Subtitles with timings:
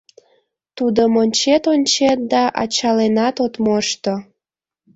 [0.77, 4.13] Тудым ончет-ончет да ачаленат от мошто.